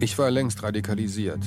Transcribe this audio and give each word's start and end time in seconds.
Ich 0.00 0.16
war 0.16 0.30
längst 0.30 0.62
radikalisiert. 0.62 1.40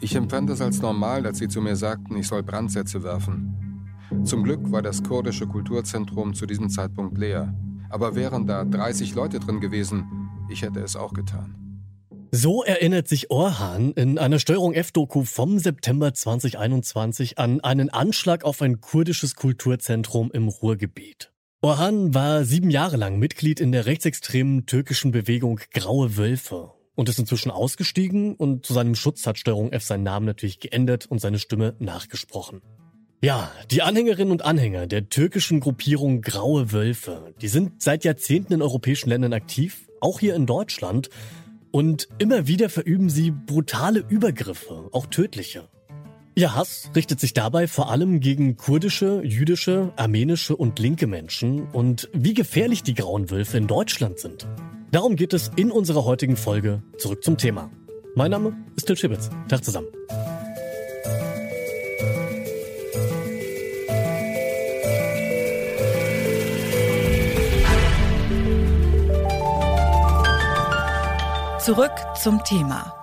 Ich 0.00 0.14
empfand 0.14 0.48
es 0.50 0.60
als 0.60 0.80
normal, 0.80 1.26
als 1.26 1.38
sie 1.38 1.48
zu 1.48 1.60
mir 1.60 1.74
sagten, 1.74 2.16
ich 2.16 2.28
soll 2.28 2.44
Brandsätze 2.44 3.02
werfen. 3.02 3.96
Zum 4.22 4.44
Glück 4.44 4.70
war 4.70 4.80
das 4.80 5.02
kurdische 5.02 5.48
Kulturzentrum 5.48 6.34
zu 6.34 6.46
diesem 6.46 6.70
Zeitpunkt 6.70 7.18
leer. 7.18 7.52
Aber 7.90 8.14
wären 8.14 8.46
da 8.46 8.64
30 8.64 9.16
Leute 9.16 9.40
drin 9.40 9.58
gewesen, 9.58 10.06
ich 10.48 10.62
hätte 10.62 10.80
es 10.80 10.94
auch 10.94 11.14
getan. 11.14 11.56
So 12.30 12.62
erinnert 12.62 13.08
sich 13.08 13.32
Orhan 13.32 13.92
in 13.92 14.18
einer 14.18 14.38
Steuerung 14.38 14.72
F-Doku 14.72 15.24
vom 15.24 15.58
September 15.58 16.14
2021 16.14 17.38
an 17.38 17.60
einen 17.60 17.90
Anschlag 17.90 18.44
auf 18.44 18.62
ein 18.62 18.80
kurdisches 18.80 19.34
Kulturzentrum 19.34 20.30
im 20.32 20.46
Ruhrgebiet. 20.46 21.32
Orhan 21.60 22.14
war 22.14 22.44
sieben 22.44 22.70
Jahre 22.70 22.98
lang 22.98 23.18
Mitglied 23.18 23.58
in 23.58 23.72
der 23.72 23.86
rechtsextremen 23.86 24.66
türkischen 24.66 25.10
Bewegung 25.10 25.58
Graue 25.72 26.16
Wölfe 26.16 26.73
und 26.94 27.08
ist 27.08 27.18
inzwischen 27.18 27.50
ausgestiegen 27.50 28.34
und 28.34 28.64
zu 28.64 28.72
seinem 28.72 28.94
Schutz 28.94 29.26
hat 29.26 29.38
Steuerung 29.38 29.72
F 29.72 29.84
seinen 29.84 30.04
Namen 30.04 30.26
natürlich 30.26 30.60
geändert 30.60 31.06
und 31.06 31.20
seine 31.20 31.38
Stimme 31.38 31.74
nachgesprochen. 31.78 32.60
Ja, 33.22 33.50
die 33.70 33.80
Anhängerinnen 33.80 34.32
und 34.32 34.44
Anhänger 34.44 34.86
der 34.86 35.08
türkischen 35.08 35.60
Gruppierung 35.60 36.20
Graue 36.20 36.72
Wölfe, 36.72 37.34
die 37.40 37.48
sind 37.48 37.82
seit 37.82 38.04
Jahrzehnten 38.04 38.52
in 38.52 38.62
europäischen 38.62 39.08
Ländern 39.08 39.32
aktiv, 39.32 39.88
auch 40.00 40.20
hier 40.20 40.34
in 40.34 40.46
Deutschland, 40.46 41.08
und 41.70 42.06
immer 42.18 42.46
wieder 42.46 42.68
verüben 42.68 43.10
sie 43.10 43.32
brutale 43.32 44.04
Übergriffe, 44.08 44.90
auch 44.92 45.06
tödliche. 45.06 45.68
Ihr 46.36 46.54
Hass 46.54 46.90
richtet 46.94 47.18
sich 47.18 47.32
dabei 47.32 47.66
vor 47.66 47.90
allem 47.90 48.20
gegen 48.20 48.56
kurdische, 48.56 49.22
jüdische, 49.24 49.92
armenische 49.96 50.54
und 50.56 50.78
linke 50.78 51.06
Menschen 51.06 51.68
und 51.70 52.10
wie 52.12 52.34
gefährlich 52.34 52.82
die 52.82 52.94
Grauen 52.94 53.30
Wölfe 53.30 53.56
in 53.56 53.68
Deutschland 53.68 54.18
sind. 54.18 54.46
Darum 54.94 55.16
geht 55.16 55.32
es 55.32 55.50
in 55.56 55.72
unserer 55.72 56.04
heutigen 56.04 56.36
Folge 56.36 56.80
zurück 56.98 57.24
zum 57.24 57.36
Thema. 57.36 57.68
Mein 58.14 58.30
Name 58.30 58.56
ist 58.76 58.86
Till 58.86 58.96
Schibitz. 58.96 59.28
Tag 59.48 59.64
zusammen. 59.64 59.88
Zurück 71.58 71.90
zum 72.22 72.44
Thema. 72.44 72.94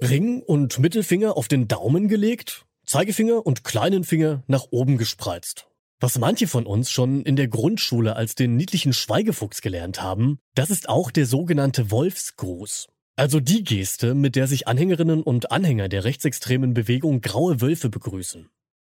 Ring 0.00 0.40
und 0.40 0.78
Mittelfinger 0.78 1.36
auf 1.36 1.46
den 1.46 1.68
Daumen 1.68 2.08
gelegt, 2.08 2.64
Zeigefinger 2.86 3.44
und 3.44 3.64
kleinen 3.64 4.04
Finger 4.04 4.44
nach 4.46 4.64
oben 4.70 4.96
gespreizt. 4.96 5.69
Was 6.02 6.18
manche 6.18 6.48
von 6.48 6.64
uns 6.64 6.90
schon 6.90 7.22
in 7.24 7.36
der 7.36 7.48
Grundschule 7.48 8.16
als 8.16 8.34
den 8.34 8.56
niedlichen 8.56 8.94
Schweigefuchs 8.94 9.60
gelernt 9.60 10.00
haben, 10.00 10.38
das 10.54 10.70
ist 10.70 10.88
auch 10.88 11.10
der 11.10 11.26
sogenannte 11.26 11.90
Wolfsgruß. 11.90 12.88
Also 13.16 13.38
die 13.38 13.62
Geste, 13.64 14.14
mit 14.14 14.34
der 14.34 14.46
sich 14.46 14.66
Anhängerinnen 14.66 15.22
und 15.22 15.52
Anhänger 15.52 15.90
der 15.90 16.04
rechtsextremen 16.04 16.72
Bewegung 16.72 17.20
Graue 17.20 17.60
Wölfe 17.60 17.90
begrüßen. 17.90 18.48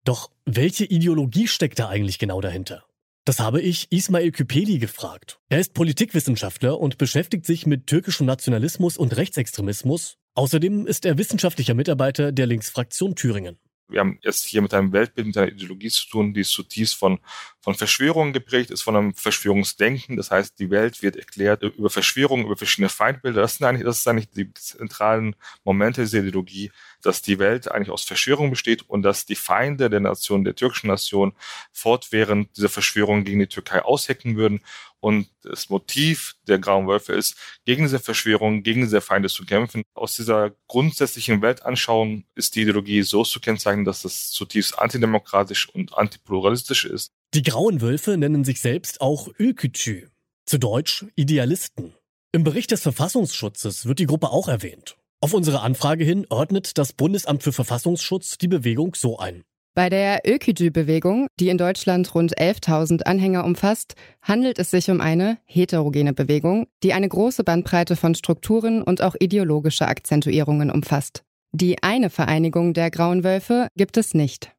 Doch 0.05 0.33
welche 0.47 0.85
Ideologie 0.85 1.47
steckt 1.47 1.79
da 1.79 1.89
eigentlich 1.89 2.19
genau 2.19 2.41
dahinter? 2.41 2.85
Das 3.25 3.39
habe 3.39 3.61
ich 3.61 3.87
Ismail 3.93 4.33
Küpeli 4.33 4.79
gefragt. 4.79 5.39
Er 5.49 5.61
ist 5.61 5.75
Politikwissenschaftler 5.75 6.81
und 6.81 6.99
beschäftigt 6.99 7.47
sich 7.47 7.67
mit 7.67 7.87
türkischem 7.87 8.27
Nationalismus 8.27 8.97
und 8.97 9.17
Rechtsextremismus. 9.17 10.17
Außerdem 10.35 10.89
ist 10.89 11.07
er 11.07 11.19
wissenschaftlicher 11.19 11.75
Mitarbeiter 11.75 12.33
der 12.33 12.47
Linksfraktion 12.47 13.15
Thüringen. 13.15 13.59
Wir 13.89 14.01
haben 14.01 14.19
es 14.23 14.45
hier 14.45 14.63
mit 14.63 14.75
einem 14.75 14.93
Weltbild, 14.93 15.29
mit 15.29 15.37
einer 15.37 15.53
Ideologie 15.53 15.91
zu 15.91 16.09
tun, 16.09 16.35
die 16.35 16.43
zutiefst 16.43 16.97
von, 16.97 17.21
von 17.61 17.75
Verschwörungen 17.75 18.33
geprägt 18.33 18.71
ist, 18.71 18.83
von 18.83 18.97
einem 18.97 19.15
Verschwörungsdenken. 19.15 20.17
Das 20.17 20.31
heißt, 20.31 20.59
die 20.59 20.71
Welt 20.71 21.03
wird 21.03 21.17
erklärt 21.17 21.63
über 21.63 21.89
Verschwörungen, 21.89 22.47
über 22.47 22.57
verschiedene 22.57 22.89
Feindbilder. 22.89 23.43
Das 23.43 23.57
sind 23.57 23.67
eigentlich, 23.67 23.85
das 23.85 23.99
ist 23.99 24.09
eigentlich 24.09 24.31
die 24.31 24.53
zentralen 24.55 25.37
Momente 25.65 26.03
dieser 26.03 26.19
Ideologie, 26.19 26.73
dass 27.03 27.23
die 27.23 27.39
Welt 27.39 27.71
eigentlich 27.71 27.91
aus 27.91 28.03
Verschwörungen 28.03 28.51
besteht 28.51 28.83
und 28.89 29.03
dass 29.03 29.25
die 29.25 29.37
Feinde 29.37 29.89
der 29.89 30.01
Nation, 30.01 30.45
der 30.45 30.57
türkischen 30.57 30.89
Nation, 30.89 31.33
fortwährend 31.73 32.57
diese 32.57 32.69
Verschwörungen 32.69 33.25
gegen 33.25 33.39
die 33.39 33.47
Türkei 33.47 33.83
aushecken 33.83 34.37
würden 34.37 34.61
und 35.01 35.29
das 35.43 35.69
Motiv 35.69 36.37
der 36.47 36.59
Grauen 36.59 36.87
Wölfe 36.87 37.13
ist, 37.13 37.37
gegen 37.65 37.85
diese 37.85 37.99
Verschwörung, 37.99 38.63
gegen 38.63 38.83
diese 38.83 39.01
Feinde 39.01 39.29
zu 39.29 39.45
kämpfen. 39.45 39.83
Aus 39.95 40.17
dieser 40.17 40.53
grundsätzlichen 40.69 41.43
Weltanschauung 41.43 42.25
ist 42.35 42.57
die 42.57 42.63
Ideologie 42.63 43.03
so 43.03 43.23
zu 43.23 43.41
kennzeichnen, 43.41 43.85
dass 43.85 44.05
es 44.05 44.31
zutiefst 44.31 44.79
antidemokratisch 44.79 45.69
und 45.69 45.97
antipluralistisch 45.97 46.85
ist. 46.85 47.13
Die 47.35 47.43
Grauen 47.43 47.81
Wölfe 47.81 48.17
nennen 48.17 48.45
sich 48.45 48.61
selbst 48.61 49.01
auch 49.01 49.29
Ülkücü, 49.39 50.09
zu 50.47 50.59
Deutsch 50.59 51.05
Idealisten. 51.17 51.95
Im 52.33 52.45
Bericht 52.45 52.71
des 52.71 52.83
Verfassungsschutzes 52.83 53.87
wird 53.87 53.99
die 53.99 54.07
Gruppe 54.07 54.31
auch 54.31 54.49
erwähnt. 54.49 54.97
Auf 55.21 55.33
unsere 55.33 55.61
Anfrage 55.61 56.05
hin 56.05 56.27
ordnet 56.29 56.77
das 56.79 56.93
Bundesamt 56.93 57.43
für 57.43 57.53
Verfassungsschutz 57.53 58.39
die 58.39 58.49
Bewegung 58.49 58.95
so 58.95 59.19
ein. 59.19 59.45
Bei 59.77 59.91
der 59.91 60.23
Ökücü-Bewegung, 60.27 61.27
die 61.39 61.51
in 61.51 61.59
Deutschland 61.59 62.15
rund 62.15 62.39
11.000 62.39 63.03
Anhänger 63.03 63.45
umfasst, 63.45 63.95
handelt 64.23 64.59
es 64.59 64.71
sich 64.71 64.91
um 64.91 65.03
eine 65.03 65.37
heterogene 65.45 66.15
Bewegung, 66.15 66.67
die 66.83 66.95
eine 66.95 67.07
große 67.07 67.45
Bandbreite 67.45 67.95
von 67.95 68.15
Strukturen 68.15 68.81
und 68.81 69.03
auch 69.03 69.15
ideologische 69.21 69.87
Akzentuierungen 69.87 70.71
umfasst. 70.71 71.25
Die 71.53 71.83
eine 71.83 72.09
Vereinigung 72.09 72.73
der 72.73 72.91
Grauen 72.91 73.23
Wölfe 73.23 73.69
gibt 73.77 73.99
es 73.99 74.15
nicht. 74.15 74.51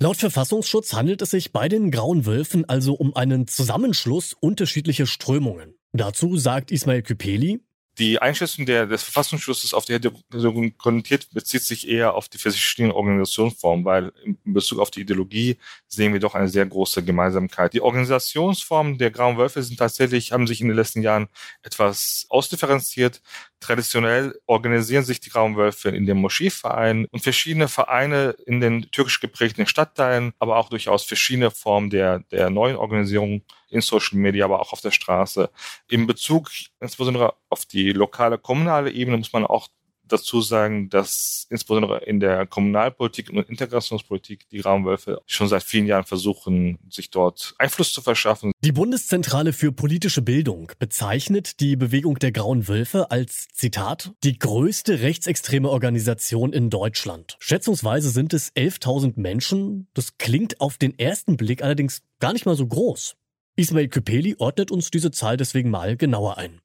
Laut 0.00 0.16
Verfassungsschutz 0.16 0.94
handelt 0.94 1.20
es 1.20 1.32
sich 1.32 1.52
bei 1.52 1.68
den 1.68 1.90
Grauen 1.90 2.24
Wölfen 2.24 2.66
also 2.66 2.94
um 2.94 3.14
einen 3.14 3.46
Zusammenschluss 3.46 4.32
unterschiedlicher 4.32 5.04
Strömungen. 5.04 5.74
Dazu 5.92 6.38
sagt 6.38 6.72
Ismail 6.72 7.02
Küpeli, 7.02 7.60
die 7.98 8.20
Einschätzung 8.20 8.66
der, 8.66 8.86
des 8.86 9.04
Verfassungsschutzes 9.04 9.72
auf 9.72 9.84
die 9.84 9.94
Heterogenität 9.94 11.28
bezieht 11.32 11.62
sich 11.62 11.88
eher 11.88 12.14
auf 12.14 12.28
die 12.28 12.38
verschiedenen 12.38 12.90
Organisationsformen, 12.90 13.84
weil 13.84 14.12
in 14.24 14.36
Bezug 14.44 14.80
auf 14.80 14.90
die 14.90 15.02
Ideologie 15.02 15.58
sehen 15.86 16.12
wir 16.12 16.18
doch 16.18 16.34
eine 16.34 16.48
sehr 16.48 16.66
große 16.66 17.04
Gemeinsamkeit. 17.04 17.72
Die 17.72 17.80
Organisationsformen 17.80 18.98
der 18.98 19.12
Grauen 19.12 19.38
Wölfe 19.38 19.62
sind 19.62 19.78
tatsächlich, 19.78 20.32
haben 20.32 20.48
sich 20.48 20.60
in 20.60 20.66
den 20.66 20.76
letzten 20.76 21.02
Jahren 21.02 21.28
etwas 21.62 22.26
ausdifferenziert. 22.30 23.22
Traditionell 23.60 24.40
organisieren 24.46 25.04
sich 25.04 25.20
die 25.20 25.30
Grauen 25.30 25.56
Wölfe 25.56 25.90
in 25.90 26.04
den 26.04 26.18
Moscheevereinen 26.18 27.06
und 27.06 27.20
verschiedene 27.20 27.68
Vereine 27.68 28.34
in 28.44 28.60
den 28.60 28.90
türkisch 28.90 29.20
geprägten 29.20 29.66
Stadtteilen, 29.66 30.32
aber 30.40 30.56
auch 30.56 30.68
durchaus 30.68 31.04
verschiedene 31.04 31.52
Formen 31.52 31.90
der, 31.90 32.20
der 32.30 32.50
neuen 32.50 32.76
Organisierung 32.76 33.42
in 33.74 33.80
Social 33.80 34.18
Media, 34.18 34.44
aber 34.44 34.60
auch 34.60 34.72
auf 34.72 34.80
der 34.80 34.92
Straße. 34.92 35.50
In 35.88 36.06
Bezug 36.06 36.50
insbesondere 36.80 37.34
auf 37.48 37.66
die 37.66 37.92
lokale, 37.92 38.38
kommunale 38.38 38.90
Ebene 38.90 39.18
muss 39.18 39.32
man 39.32 39.44
auch 39.44 39.68
dazu 40.08 40.40
sagen, 40.40 40.88
dass 40.90 41.46
insbesondere 41.50 42.04
in 42.04 42.20
der 42.20 42.46
Kommunalpolitik 42.46 43.30
und 43.30 43.48
Integrationspolitik 43.48 44.48
die 44.50 44.60
Raumwölfe 44.60 45.22
schon 45.26 45.48
seit 45.48 45.62
vielen 45.62 45.86
Jahren 45.86 46.04
versuchen, 46.04 46.78
sich 46.88 47.10
dort 47.10 47.54
Einfluss 47.58 47.92
zu 47.92 48.02
verschaffen. 48.02 48.52
Die 48.60 48.72
Bundeszentrale 48.72 49.52
für 49.52 49.72
politische 49.72 50.22
Bildung 50.22 50.72
bezeichnet 50.78 51.60
die 51.60 51.76
Bewegung 51.76 52.18
der 52.18 52.32
Grauen 52.32 52.68
Wölfe 52.68 53.10
als, 53.10 53.48
Zitat, 53.52 54.12
die 54.22 54.38
größte 54.38 55.00
rechtsextreme 55.00 55.68
Organisation 55.68 56.52
in 56.52 56.70
Deutschland. 56.70 57.36
Schätzungsweise 57.40 58.10
sind 58.10 58.34
es 58.34 58.54
11.000 58.54 59.14
Menschen. 59.16 59.88
Das 59.94 60.18
klingt 60.18 60.60
auf 60.60 60.78
den 60.78 60.98
ersten 60.98 61.36
Blick 61.36 61.62
allerdings 61.62 62.02
gar 62.20 62.32
nicht 62.32 62.46
mal 62.46 62.56
so 62.56 62.66
groß. 62.66 63.16
Ismail 63.56 63.88
Küpeli 63.88 64.34
ordnet 64.38 64.70
uns 64.70 64.90
diese 64.90 65.10
Zahl 65.10 65.36
deswegen 65.36 65.70
mal 65.70 65.96
genauer 65.96 66.38
ein. 66.38 66.60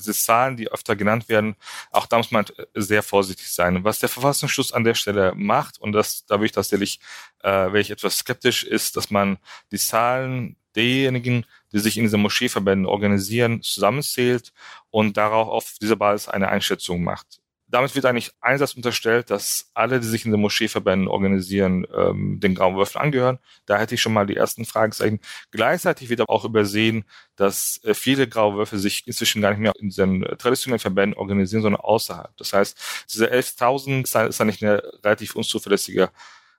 Diese 0.00 0.14
Zahlen, 0.14 0.56
die 0.56 0.68
öfter 0.68 0.96
genannt 0.96 1.28
werden, 1.28 1.54
auch 1.92 2.06
da 2.06 2.16
muss 2.16 2.32
man 2.32 2.46
sehr 2.74 3.04
vorsichtig 3.04 3.48
sein. 3.48 3.84
Was 3.84 4.00
der 4.00 4.08
Verfassungsschutz 4.08 4.72
an 4.72 4.82
der 4.82 4.94
Stelle 4.94 5.32
macht, 5.36 5.78
und 5.78 5.92
das, 5.92 6.26
da 6.26 6.38
bin 6.38 6.46
ich 6.46 6.52
tatsächlich, 6.52 6.98
äh, 7.44 7.48
wäre 7.48 7.80
ich 7.80 7.92
etwas 7.92 8.18
skeptisch, 8.18 8.64
ist, 8.64 8.96
dass 8.96 9.10
man 9.10 9.38
die 9.70 9.78
Zahlen 9.78 10.56
derjenigen, 10.74 11.46
die 11.72 11.78
sich 11.78 11.96
in 11.96 12.04
diesen 12.04 12.20
Moscheeverbänden 12.20 12.86
organisieren, 12.86 13.62
zusammenzählt 13.62 14.52
und 14.90 15.16
darauf 15.16 15.48
auf 15.48 15.74
dieser 15.80 15.96
Basis 15.96 16.28
eine 16.28 16.48
Einschätzung 16.48 17.04
macht 17.04 17.41
damit 17.72 17.94
wird 17.94 18.04
eigentlich 18.04 18.32
einsatz 18.42 18.74
unterstellt, 18.74 19.30
dass 19.30 19.70
alle, 19.72 19.98
die 19.98 20.06
sich 20.06 20.26
in 20.26 20.30
den 20.30 20.40
Moscheeverbänden 20.42 21.08
organisieren, 21.08 21.86
ähm, 21.96 22.38
den 22.38 22.54
Grauen 22.54 22.76
Würfeln 22.76 23.02
angehören. 23.02 23.38
Da 23.64 23.78
hätte 23.78 23.94
ich 23.94 24.02
schon 24.02 24.12
mal 24.12 24.26
die 24.26 24.36
ersten 24.36 24.66
Fragezeichen. 24.66 25.20
Gleichzeitig 25.50 26.10
wird 26.10 26.20
aber 26.20 26.30
auch 26.30 26.44
übersehen, 26.44 27.04
dass 27.34 27.80
äh, 27.82 27.94
viele 27.94 28.28
Graue 28.28 28.56
Würfel 28.56 28.78
sich 28.78 29.06
inzwischen 29.06 29.40
gar 29.40 29.50
nicht 29.50 29.60
mehr 29.60 29.72
in 29.80 29.88
den 29.88 30.22
äh, 30.22 30.36
traditionellen 30.36 30.80
Verbänden 30.80 31.18
organisieren, 31.18 31.62
sondern 31.62 31.80
außerhalb. 31.80 32.36
Das 32.36 32.52
heißt, 32.52 33.06
diese 33.10 33.32
11.000 33.32 34.28
ist 34.28 34.40
eigentlich 34.40 34.62
eine 34.62 34.82
relativ 35.02 35.34
unzuverlässige 35.34 36.10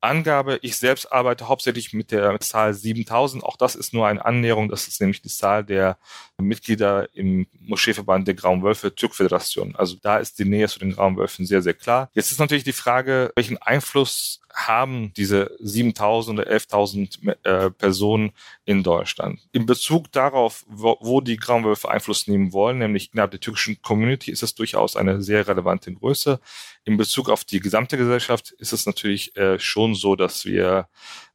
Angabe. 0.03 0.59
Ich 0.61 0.77
selbst 0.77 1.11
arbeite 1.11 1.47
hauptsächlich 1.47 1.94
mit 1.94 2.11
der 2.11 2.39
Zahl 2.39 2.73
7000. 2.73 3.44
Auch 3.44 3.57
das 3.57 3.75
ist 3.75 3.94
nur 3.94 4.07
eine 4.07 4.23
Annäherung. 4.23 4.69
Das 4.69 4.88
ist 4.88 5.00
nämlich 5.00 5.21
die 5.21 5.29
Zahl 5.29 5.63
der 5.63 5.97
Mitglieder 6.38 7.07
im 7.15 7.47
Moscheeverband 7.59 8.27
der 8.27 8.35
Grauen 8.35 8.63
Wölfe 8.63 8.94
Türkföderation. 8.94 9.75
Also 9.75 9.95
da 10.01 10.17
ist 10.17 10.39
die 10.39 10.45
Nähe 10.45 10.67
zu 10.67 10.79
den 10.79 10.94
Grauen 10.94 11.17
Wölfen 11.17 11.45
sehr, 11.45 11.61
sehr 11.61 11.73
klar. 11.73 12.09
Jetzt 12.13 12.31
ist 12.31 12.39
natürlich 12.39 12.65
die 12.65 12.73
Frage, 12.73 13.31
welchen 13.35 13.57
Einfluss 13.57 14.41
haben 14.53 15.11
diese 15.17 15.55
7000 15.59 16.39
oder 16.39 16.50
11.000 16.50 17.35
äh, 17.44 17.71
Personen 17.71 18.31
in 18.65 18.83
Deutschland. 18.83 19.39
In 19.51 19.65
Bezug 19.65 20.11
darauf, 20.11 20.63
wo, 20.67 20.97
wo 21.01 21.21
die 21.21 21.38
Grauen 21.38 21.65
Einfluss 21.85 22.27
nehmen 22.27 22.53
wollen, 22.53 22.77
nämlich 22.77 23.11
innerhalb 23.13 23.31
der 23.31 23.39
türkischen 23.39 23.81
Community, 23.81 24.31
ist 24.31 24.44
es 24.44 24.53
durchaus 24.53 24.95
eine 24.95 25.21
sehr 25.21 25.47
relevante 25.47 25.91
Größe. 25.94 26.39
In 26.85 26.97
Bezug 26.97 27.29
auf 27.29 27.44
die 27.44 27.59
gesamte 27.59 27.97
Gesellschaft 27.97 28.51
ist 28.51 28.73
es 28.73 28.85
natürlich 28.85 29.35
äh, 29.35 29.57
schon 29.59 29.95
so, 29.95 30.15
dass 30.15 30.45
wir 30.45 30.88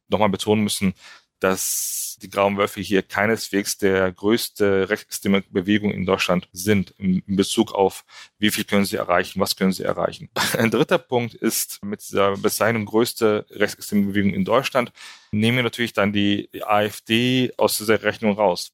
nochmal 0.07 0.29
betonen 0.29 0.63
müssen, 0.63 0.93
dass 1.39 2.17
die 2.21 2.29
Grauen 2.29 2.57
Wölfe 2.57 2.81
hier 2.81 3.01
keineswegs 3.01 3.77
der 3.77 4.11
größte 4.11 4.89
rechtsextreme 4.89 5.43
Bewegung 5.49 5.91
in 5.91 6.05
Deutschland 6.05 6.49
sind 6.51 6.91
in, 6.97 7.23
Bezug 7.27 7.73
auf, 7.73 8.03
wie 8.37 8.51
viel 8.51 8.65
können 8.65 8.85
sie 8.85 8.97
erreichen, 8.97 9.39
was 9.39 9.55
können 9.55 9.71
sie 9.71 9.83
erreichen. 9.83 10.29
Ein 10.57 10.71
dritter 10.71 10.97
Punkt 10.97 11.33
ist 11.33 11.83
mit 11.83 12.01
dieser 12.01 12.37
Bezeichnung 12.37 12.85
größte 12.85 13.45
rechtsextreme 13.51 14.07
Bewegung 14.07 14.33
in 14.33 14.45
Deutschland, 14.45 14.91
nehmen 15.31 15.57
wir 15.57 15.63
natürlich 15.63 15.93
dann 15.93 16.13
die 16.13 16.49
AfD 16.63 17.53
aus 17.57 17.77
dieser 17.77 18.03
Rechnung 18.03 18.33
raus. 18.33 18.71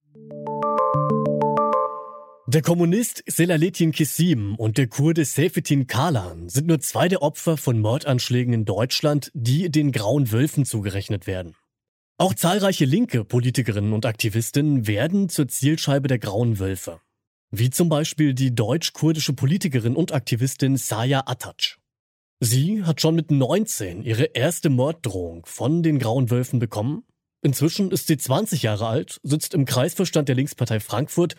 Der 2.47 2.62
Kommunist 2.62 3.23
Selahattin 3.25 3.91
Kissim 3.91 4.56
und 4.56 4.77
der 4.77 4.88
Kurde 4.88 5.25
Seyfettin 5.25 5.88
Kalan 5.88 6.47
sind 6.47 6.67
nur 6.67 6.79
zwei 6.79 7.07
der 7.07 7.23
Opfer 7.23 7.57
von 7.57 7.79
Mordanschlägen 7.79 8.53
in 8.53 8.65
Deutschland, 8.65 9.31
die 9.33 9.71
den 9.71 9.91
Grauen 9.91 10.31
Wölfen 10.31 10.63
zugerechnet 10.63 11.25
werden. 11.25 11.56
Auch 12.17 12.33
zahlreiche 12.33 12.85
linke 12.85 13.25
Politikerinnen 13.25 13.91
und 13.91 14.06
Aktivistinnen 14.06 14.88
werden 14.88 15.27
zur 15.27 15.50
Zielscheibe 15.50 16.07
der 16.07 16.17
Grauen 16.17 16.59
Wölfe. 16.59 17.01
Wie 17.51 17.69
zum 17.69 17.89
Beispiel 17.89 18.33
die 18.33 18.56
deutsch-kurdische 18.56 19.33
Politikerin 19.33 19.97
und 19.97 20.13
Aktivistin 20.13 20.77
Saya 20.77 21.23
Atac. 21.25 21.77
Sie 22.39 22.83
hat 22.83 23.01
schon 23.01 23.15
mit 23.15 23.31
19 23.31 24.01
ihre 24.01 24.23
erste 24.23 24.69
Morddrohung 24.69 25.45
von 25.45 25.83
den 25.83 26.00
Grauen 26.00 26.31
Wölfen 26.31 26.59
bekommen. 26.59 27.03
Inzwischen 27.41 27.91
ist 27.91 28.07
sie 28.07 28.17
20 28.17 28.63
Jahre 28.63 28.88
alt, 28.88 29.19
sitzt 29.23 29.53
im 29.53 29.65
Kreisverstand 29.65 30.29
der 30.29 30.35
Linkspartei 30.35 30.79
Frankfurt 30.79 31.35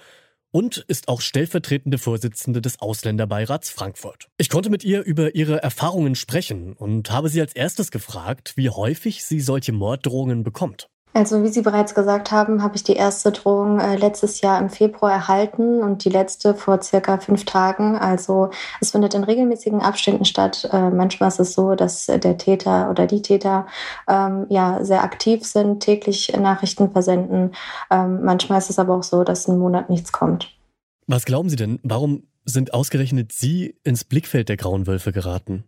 und 0.57 0.79
ist 0.89 1.09
auch 1.09 1.21
stellvertretende 1.21 1.99
Vorsitzende 1.99 2.63
des 2.63 2.81
Ausländerbeirats 2.81 3.69
Frankfurt. 3.69 4.31
Ich 4.39 4.49
konnte 4.49 4.71
mit 4.71 4.85
ihr 4.85 5.03
über 5.03 5.35
ihre 5.35 5.63
Erfahrungen 5.63 6.15
sprechen 6.15 6.73
und 6.73 7.11
habe 7.11 7.29
sie 7.29 7.43
als 7.43 7.55
erstes 7.55 7.91
gefragt, 7.91 8.55
wie 8.57 8.71
häufig 8.71 9.23
sie 9.23 9.41
solche 9.41 9.73
Morddrohungen 9.73 10.45
bekommt. 10.45 10.89
Also 11.17 11.43
wie 11.43 11.49
Sie 11.49 11.63
bereits 11.63 11.95
gesagt 11.95 12.31
haben, 12.31 12.63
habe 12.63 12.77
ich 12.77 12.85
die 12.85 12.93
erste 12.93 13.33
Drohung 13.33 13.81
äh, 13.81 13.97
letztes 13.97 14.43
Jahr 14.43 14.61
im 14.61 14.69
Februar 14.69 15.11
erhalten 15.11 15.83
und 15.83 16.05
die 16.05 16.11
letzte 16.11 16.55
vor 16.55 16.83
circa 16.83 17.17
fünf 17.17 17.47
Tagen. 17.47 17.97
Also 17.97 18.51
es 18.83 18.91
findet 18.91 19.15
in 19.15 19.25
regelmäßigen 19.25 19.81
Abständen 19.81 20.27
statt. 20.27 20.69
Äh, 20.71 20.91
manchmal 20.91 21.29
ist 21.29 21.41
es 21.41 21.55
so, 21.55 21.75
dass 21.75 22.05
der 22.05 22.37
Täter 22.37 22.91
oder 22.91 23.07
die 23.07 23.23
Täter 23.23 23.67
ähm, 24.07 24.45
ja 24.51 24.85
sehr 24.85 25.03
aktiv 25.05 25.43
sind, 25.47 25.81
täglich 25.81 26.37
Nachrichten 26.39 26.93
versenden. 26.93 27.53
Ähm, 27.91 28.23
manchmal 28.23 28.59
ist 28.59 28.69
es 28.69 28.79
aber 28.79 28.95
auch 28.95 29.03
so, 29.03 29.25
dass 29.25 29.49
ein 29.49 29.59
Monat 29.59 29.89
nichts 29.89 30.13
kommt. 30.13 30.55
Was 31.07 31.25
glauben 31.25 31.49
Sie 31.49 31.57
denn? 31.57 31.81
Warum 31.83 32.25
sind 32.45 32.75
ausgerechnet 32.75 33.33
Sie 33.33 33.79
ins 33.85 34.05
Blickfeld 34.05 34.51
der 34.51 34.59
Grauen 34.59 34.87
Wölfe 34.87 35.13
geraten? 35.13 35.65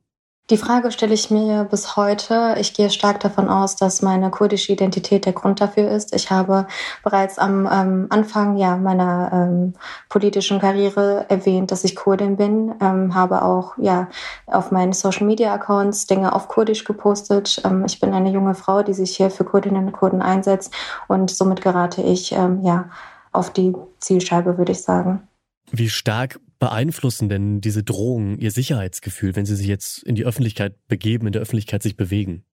Die 0.51 0.57
Frage 0.57 0.91
stelle 0.93 1.13
ich 1.13 1.31
mir 1.31 1.65
bis 1.65 1.95
heute. 1.95 2.55
Ich 2.59 2.73
gehe 2.73 2.89
stark 2.89 3.21
davon 3.21 3.51
aus, 3.51 3.77
dass 3.77 4.01
meine 4.01 4.31
kurdische 4.31 4.73
Identität 4.73 5.27
der 5.27 5.35
Grund 5.35 5.61
dafür 5.61 5.91
ist. 5.91 6.15
Ich 6.15 6.31
habe 6.31 6.67
bereits 7.05 7.39
am 7.39 7.69
ähm, 7.71 8.07
Anfang 8.09 8.57
ja, 8.57 8.79
meiner 8.79 9.31
ähm, 9.31 9.75
politischen 10.09 10.59
Karriere 10.59 11.27
erwähnt, 11.29 11.71
dass 11.71 11.85
ich 11.85 11.95
Kurdin 11.95 12.37
bin, 12.37 12.75
ähm, 12.81 13.15
habe 13.15 13.43
auch 13.43 13.77
ja, 13.77 14.09
auf 14.47 14.71
meinen 14.71 14.95
Social-Media-Accounts 14.95 16.07
Dinge 16.07 16.35
auf 16.35 16.49
Kurdisch 16.49 16.85
gepostet. 16.85 17.61
Ähm, 17.67 17.85
ich 17.85 18.01
bin 18.01 18.15
eine 18.15 18.31
junge 18.31 18.55
Frau, 18.55 18.83
die 18.83 18.95
sich 18.95 19.15
hier 19.19 19.31
für 19.31 19.45
Kurdinnen 19.45 19.89
und 19.89 19.93
Kurden 19.93 20.23
einsetzt 20.23 20.73
und 21.09 21.31
somit 21.31 21.61
gerate 21.61 22.01
ich 22.01 22.33
ähm, 22.33 22.63
ja, 22.63 22.89
auf 23.33 23.53
die 23.53 23.75
Zielscheibe, 24.01 24.57
würde 24.57 24.73
ich 24.73 24.81
sagen. 24.81 25.29
Wie 25.71 25.91
stark 25.91 26.41
beeinflussen 26.59 27.29
denn 27.29 27.61
diese 27.61 27.83
Drohungen 27.83 28.39
Ihr 28.39 28.51
Sicherheitsgefühl, 28.51 29.37
wenn 29.37 29.47
Sie 29.47 29.57
sich 29.57 29.67
jetzt 29.67 30.03
in 30.03 30.15
die 30.15 30.25
Öffentlichkeit 30.25 30.75
begeben, 30.89 31.27
in 31.27 31.33
der 31.33 31.43
Öffentlichkeit 31.43 31.83
sich 31.83 31.97
bewegen? 31.97 32.45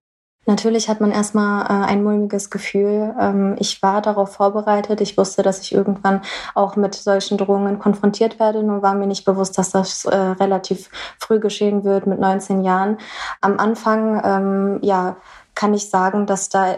Natürlich 0.47 0.89
hat 0.89 1.01
man 1.01 1.11
erstmal 1.11 1.65
äh, 1.65 1.87
ein 1.87 2.03
mulmiges 2.03 2.51
Gefühl. 2.51 3.15
Ähm, 3.19 3.55
ich 3.59 3.81
war 3.81 4.01
darauf 4.01 4.33
vorbereitet. 4.33 5.01
Ich 5.01 5.17
wusste, 5.17 5.41
dass 5.41 5.61
ich 5.61 5.73
irgendwann 5.73 6.21
auch 6.53 6.75
mit 6.75 6.93
solchen 6.93 7.39
Drohungen 7.39 7.79
konfrontiert 7.79 8.39
werde. 8.39 8.61
Nur 8.61 8.83
war 8.83 8.93
mir 8.93 9.07
nicht 9.07 9.25
bewusst, 9.25 9.57
dass 9.57 9.71
das 9.71 10.05
äh, 10.05 10.15
relativ 10.15 10.91
früh 11.19 11.39
geschehen 11.39 11.83
wird 11.83 12.05
mit 12.05 12.19
19 12.19 12.63
Jahren. 12.63 12.97
Am 13.41 13.57
Anfang, 13.57 14.21
ähm, 14.23 14.79
ja, 14.83 15.17
kann 15.55 15.73
ich 15.73 15.89
sagen, 15.89 16.27
dass 16.27 16.49
da 16.49 16.75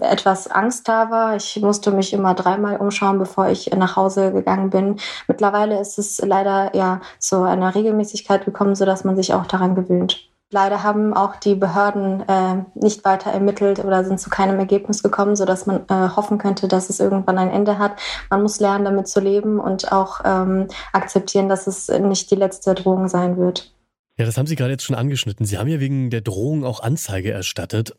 etwas 0.00 0.48
Angst 0.48 0.88
da 0.88 1.10
war. 1.10 1.36
Ich 1.36 1.60
musste 1.60 1.90
mich 1.90 2.12
immer 2.12 2.34
dreimal 2.34 2.76
umschauen, 2.76 3.18
bevor 3.18 3.48
ich 3.48 3.70
nach 3.74 3.96
Hause 3.96 4.32
gegangen 4.32 4.70
bin. 4.70 4.96
Mittlerweile 5.28 5.80
ist 5.80 5.98
es 5.98 6.18
leider 6.18 6.74
ja 6.74 7.00
zu 7.18 7.42
einer 7.42 7.74
Regelmäßigkeit 7.74 8.44
gekommen, 8.44 8.74
so 8.74 8.84
dass 8.84 9.04
man 9.04 9.16
sich 9.16 9.34
auch 9.34 9.46
daran 9.46 9.74
gewöhnt. 9.74 10.30
Leider 10.52 10.84
haben 10.84 11.12
auch 11.12 11.36
die 11.36 11.56
Behörden 11.56 12.22
äh, 12.28 12.62
nicht 12.76 13.04
weiter 13.04 13.30
ermittelt 13.30 13.84
oder 13.84 14.04
sind 14.04 14.20
zu 14.20 14.30
keinem 14.30 14.60
Ergebnis 14.60 15.02
gekommen, 15.02 15.34
so 15.34 15.44
dass 15.44 15.66
man 15.66 15.80
äh, 15.88 16.10
hoffen 16.14 16.38
könnte, 16.38 16.68
dass 16.68 16.88
es 16.88 17.00
irgendwann 17.00 17.36
ein 17.36 17.50
Ende 17.50 17.78
hat. 17.78 17.98
Man 18.30 18.42
muss 18.42 18.60
lernen, 18.60 18.84
damit 18.84 19.08
zu 19.08 19.18
leben 19.18 19.58
und 19.58 19.90
auch 19.90 20.20
ähm, 20.24 20.68
akzeptieren, 20.92 21.48
dass 21.48 21.66
es 21.66 21.88
nicht 21.88 22.30
die 22.30 22.36
letzte 22.36 22.74
Drohung 22.74 23.08
sein 23.08 23.36
wird. 23.38 23.72
Ja, 24.18 24.24
das 24.24 24.38
haben 24.38 24.46
Sie 24.46 24.54
gerade 24.54 24.70
jetzt 24.70 24.84
schon 24.84 24.96
angeschnitten. 24.96 25.44
Sie 25.44 25.58
haben 25.58 25.68
ja 25.68 25.80
wegen 25.80 26.10
der 26.10 26.20
Drohung 26.20 26.64
auch 26.64 26.80
Anzeige 26.80 27.32
erstattet. 27.32 27.96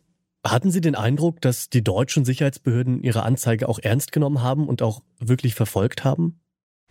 Hatten 0.50 0.70
Sie 0.70 0.80
den 0.80 0.94
Eindruck, 0.94 1.40
dass 1.40 1.68
die 1.68 1.84
deutschen 1.84 2.24
Sicherheitsbehörden 2.24 3.02
Ihre 3.02 3.22
Anzeige 3.22 3.68
auch 3.68 3.78
ernst 3.78 4.12
genommen 4.12 4.42
haben 4.42 4.66
und 4.66 4.82
auch 4.82 5.02
wirklich 5.18 5.54
verfolgt 5.54 6.04
haben? 6.04 6.40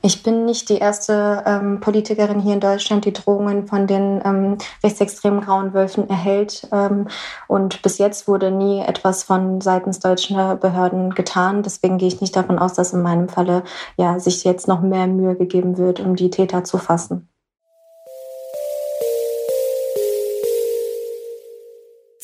Ich 0.04 0.22
bin 0.22 0.46
nicht 0.46 0.70
die 0.70 0.78
erste 0.78 1.44
ähm, 1.48 1.80
Politikerin 1.80 2.40
hier 2.40 2.54
in 2.54 2.60
Deutschland, 2.60 3.06
die 3.06 3.14
Drohungen 3.14 3.66
von 3.66 3.88
den 3.88 4.22
ähm, 4.24 4.60
rechtsextremen 4.84 5.42
Grauen 5.42 5.74
Wölfen 5.74 6.08
erhält. 6.08 6.68
Ähm, 6.72 7.08
und 7.48 7.82
bis 7.82 7.98
jetzt 7.98 8.28
wurde 8.28 8.52
nie 8.52 8.82
etwas 8.82 9.24
von 9.24 9.60
seitens 9.60 10.00
deutscher 10.00 10.56
Behörden 10.56 11.16
getan. 11.16 11.64
Deswegen 11.64 11.98
gehe 11.98 12.10
ich 12.10 12.22
nicht 12.22 12.36
davon 12.36 12.60
aus, 12.60 12.74
dass 12.74 12.94
in 12.94 13.02
meinem 13.02 13.28
Falle 13.28 13.64
ja, 13.98 14.20
sich 14.20 14.44
jetzt 14.44 14.68
noch 14.68 14.82
mehr 14.82 15.08
Mühe 15.08 15.36
gegeben 15.36 15.78
wird, 15.80 16.00
um 16.00 16.16
die 16.16 16.30
Täter 16.30 16.64
zu 16.64 16.78
fassen. 16.78 17.28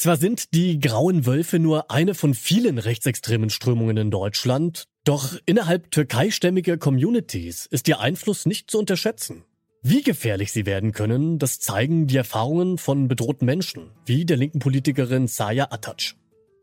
Zwar 0.03 0.17
sind 0.17 0.53
die 0.53 0.81
Grauen 0.81 1.25
Wölfe 1.25 1.59
nur 1.59 1.89
eine 1.89 2.13
von 2.13 2.33
vielen 2.33 2.77
rechtsextremen 2.77 3.49
Strömungen 3.49 3.95
in 3.95 4.11
Deutschland, 4.11 4.89
doch 5.05 5.37
innerhalb 5.45 5.91
türkeistämmiger 5.91 6.75
Communities 6.75 7.67
ist 7.67 7.87
ihr 7.87 8.01
Einfluss 8.01 8.45
nicht 8.45 8.69
zu 8.69 8.79
unterschätzen. 8.79 9.45
Wie 9.81 10.03
gefährlich 10.03 10.51
sie 10.51 10.65
werden 10.65 10.91
können, 10.91 11.39
das 11.39 11.61
zeigen 11.61 12.07
die 12.07 12.17
Erfahrungen 12.17 12.77
von 12.77 13.07
bedrohten 13.07 13.45
Menschen, 13.45 13.91
wie 14.05 14.25
der 14.25 14.35
linken 14.35 14.59
Politikerin 14.59 15.27
Saya 15.27 15.67
Atac. 15.71 16.15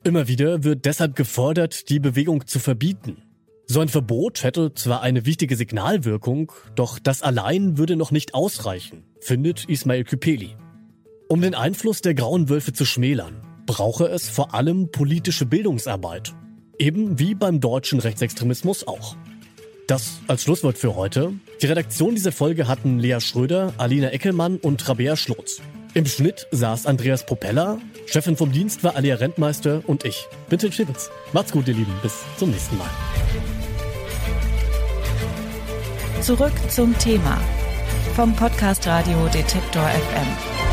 Immer 0.05 0.29
wieder 0.29 0.63
wird 0.63 0.85
deshalb 0.85 1.17
gefordert, 1.17 1.89
die 1.89 1.99
Bewegung 1.99 2.47
zu 2.47 2.59
verbieten. 2.59 3.23
So 3.65 3.81
ein 3.81 3.89
Verbot 3.89 4.43
hätte 4.43 4.75
zwar 4.75 5.01
eine 5.01 5.25
wichtige 5.25 5.57
Signalwirkung, 5.57 6.53
doch 6.75 6.99
das 6.99 7.23
allein 7.23 7.79
würde 7.79 7.97
noch 7.97 8.11
nicht 8.11 8.35
ausreichen, 8.35 9.05
findet 9.19 9.67
Ismail 9.67 10.05
Küpeli. 10.05 10.57
Um 11.31 11.41
den 11.41 11.55
Einfluss 11.55 12.03
der 12.03 12.15
Grauen 12.15 12.49
Wölfe 12.49 12.73
zu 12.73 12.85
schmälern, 12.85 13.41
brauche 13.65 14.07
es 14.07 14.29
vor 14.29 14.53
allem 14.53 14.91
politische 14.91 15.47
Bildungsarbeit. 15.47 16.35
Eben 16.77 17.21
wie 17.21 17.37
beim 17.37 17.61
deutschen 17.61 18.01
Rechtsextremismus 18.01 18.85
auch. 18.89 19.15
Das 19.87 20.19
als 20.27 20.43
Schlusswort 20.43 20.77
für 20.77 20.97
heute. 20.97 21.33
Die 21.63 21.67
Redaktion 21.67 22.17
dieser 22.17 22.33
Folge 22.33 22.67
hatten 22.67 22.99
Lea 22.99 23.21
Schröder, 23.21 23.73
Alina 23.79 24.11
Eckelmann 24.11 24.57
und 24.57 24.89
Rabea 24.89 25.15
Schlotz. 25.15 25.63
Im 25.95 26.05
Schnitt 26.05 26.49
saß 26.51 26.87
Andreas 26.87 27.25
Propeller, 27.25 27.79
Chefin 28.07 28.37
vom 28.37 28.51
Dienst 28.51 28.83
war 28.83 28.97
Alia 28.97 29.15
Rentmeister 29.15 29.85
und 29.87 30.05
ich, 30.05 30.27
Bitte 30.49 30.73
Schibitz. 30.73 31.11
Macht's 31.33 31.53
gut, 31.53 31.69
ihr 31.69 31.75
Lieben. 31.75 31.95
Bis 32.03 32.25
zum 32.39 32.51
nächsten 32.51 32.77
Mal. 32.77 32.91
Zurück 36.23 36.55
zum 36.71 36.99
Thema 36.99 37.41
vom 38.17 38.35
Podcast 38.35 38.85
Radio 38.89 39.29
Detektor 39.29 39.85
FM. 39.85 40.70